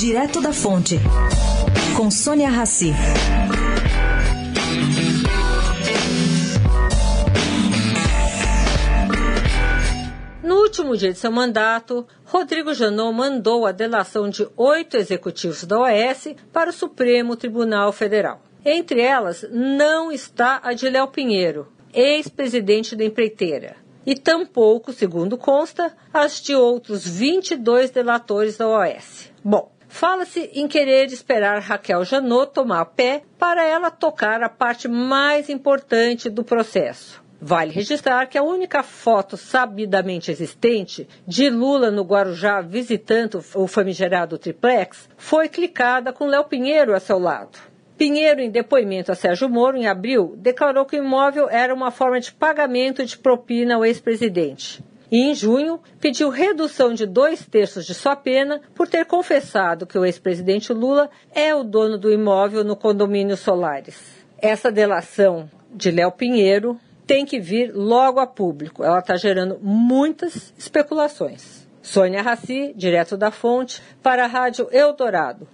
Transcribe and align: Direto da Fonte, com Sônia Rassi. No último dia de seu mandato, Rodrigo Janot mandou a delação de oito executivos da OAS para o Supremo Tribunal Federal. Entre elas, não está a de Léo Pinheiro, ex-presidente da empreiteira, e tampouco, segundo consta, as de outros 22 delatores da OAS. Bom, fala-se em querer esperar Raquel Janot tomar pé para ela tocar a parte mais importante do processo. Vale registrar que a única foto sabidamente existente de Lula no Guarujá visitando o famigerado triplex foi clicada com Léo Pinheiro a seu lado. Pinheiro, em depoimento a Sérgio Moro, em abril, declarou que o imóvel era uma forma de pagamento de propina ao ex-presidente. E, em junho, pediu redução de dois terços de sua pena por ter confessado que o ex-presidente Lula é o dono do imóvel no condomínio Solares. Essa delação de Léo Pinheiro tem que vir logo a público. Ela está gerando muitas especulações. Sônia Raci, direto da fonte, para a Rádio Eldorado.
Direto 0.00 0.40
da 0.40 0.50
Fonte, 0.50 0.98
com 1.94 2.10
Sônia 2.10 2.48
Rassi. 2.48 2.90
No 10.42 10.54
último 10.54 10.96
dia 10.96 11.12
de 11.12 11.18
seu 11.18 11.30
mandato, 11.30 12.06
Rodrigo 12.24 12.72
Janot 12.72 13.14
mandou 13.14 13.66
a 13.66 13.72
delação 13.72 14.30
de 14.30 14.48
oito 14.56 14.96
executivos 14.96 15.64
da 15.64 15.80
OAS 15.80 16.28
para 16.50 16.70
o 16.70 16.72
Supremo 16.72 17.36
Tribunal 17.36 17.92
Federal. 17.92 18.40
Entre 18.64 19.02
elas, 19.02 19.44
não 19.52 20.10
está 20.10 20.62
a 20.62 20.72
de 20.72 20.88
Léo 20.88 21.08
Pinheiro, 21.08 21.68
ex-presidente 21.92 22.96
da 22.96 23.04
empreiteira, 23.04 23.76
e 24.06 24.14
tampouco, 24.14 24.94
segundo 24.94 25.36
consta, 25.36 25.94
as 26.10 26.40
de 26.40 26.54
outros 26.54 27.06
22 27.06 27.90
delatores 27.90 28.56
da 28.56 28.66
OAS. 28.66 29.30
Bom, 29.44 29.70
fala-se 29.90 30.50
em 30.54 30.66
querer 30.66 31.06
esperar 31.06 31.60
Raquel 31.60 32.04
Janot 32.04 32.52
tomar 32.52 32.86
pé 32.86 33.24
para 33.38 33.66
ela 33.66 33.90
tocar 33.90 34.42
a 34.42 34.48
parte 34.48 34.88
mais 34.88 35.50
importante 35.50 36.30
do 36.30 36.42
processo. 36.42 37.22
Vale 37.42 37.72
registrar 37.72 38.26
que 38.26 38.38
a 38.38 38.42
única 38.42 38.82
foto 38.82 39.36
sabidamente 39.36 40.30
existente 40.30 41.08
de 41.26 41.50
Lula 41.50 41.90
no 41.90 42.02
Guarujá 42.02 42.60
visitando 42.60 43.42
o 43.54 43.66
famigerado 43.66 44.38
triplex 44.38 45.08
foi 45.16 45.48
clicada 45.48 46.12
com 46.12 46.26
Léo 46.26 46.44
Pinheiro 46.44 46.94
a 46.94 47.00
seu 47.00 47.18
lado. 47.18 47.58
Pinheiro, 47.96 48.40
em 48.40 48.50
depoimento 48.50 49.12
a 49.12 49.14
Sérgio 49.14 49.48
Moro, 49.48 49.76
em 49.76 49.86
abril, 49.86 50.34
declarou 50.38 50.86
que 50.86 50.98
o 50.98 51.04
imóvel 51.04 51.50
era 51.50 51.74
uma 51.74 51.90
forma 51.90 52.20
de 52.20 52.32
pagamento 52.32 53.04
de 53.04 53.18
propina 53.18 53.74
ao 53.74 53.84
ex-presidente. 53.84 54.82
E, 55.10 55.18
em 55.18 55.34
junho, 55.34 55.80
pediu 56.00 56.28
redução 56.28 56.94
de 56.94 57.04
dois 57.04 57.44
terços 57.44 57.84
de 57.84 57.94
sua 57.94 58.14
pena 58.14 58.60
por 58.74 58.86
ter 58.86 59.04
confessado 59.04 59.86
que 59.86 59.98
o 59.98 60.04
ex-presidente 60.04 60.72
Lula 60.72 61.10
é 61.34 61.54
o 61.54 61.64
dono 61.64 61.98
do 61.98 62.12
imóvel 62.12 62.62
no 62.62 62.76
condomínio 62.76 63.36
Solares. 63.36 64.24
Essa 64.38 64.70
delação 64.70 65.50
de 65.74 65.90
Léo 65.90 66.12
Pinheiro 66.12 66.78
tem 67.06 67.26
que 67.26 67.40
vir 67.40 67.72
logo 67.74 68.20
a 68.20 68.26
público. 68.26 68.84
Ela 68.84 69.00
está 69.00 69.16
gerando 69.16 69.58
muitas 69.60 70.54
especulações. 70.56 71.68
Sônia 71.82 72.22
Raci, 72.22 72.72
direto 72.76 73.16
da 73.16 73.32
fonte, 73.32 73.82
para 74.00 74.24
a 74.24 74.28
Rádio 74.28 74.68
Eldorado. 74.70 75.48